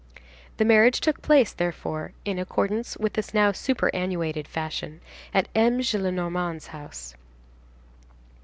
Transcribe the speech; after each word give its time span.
The 0.57 0.65
marriage 0.65 0.99
took 0.99 1.21
place, 1.21 1.53
therefore, 1.53 2.13
in 2.25 2.39
accordance 2.39 2.97
with 2.97 3.13
this 3.13 3.35
now 3.35 3.51
superannuated 3.51 4.47
fashion, 4.47 4.99
at 5.31 5.47
M. 5.53 5.77
Gillenormand's 5.79 6.65
house. 6.73 7.13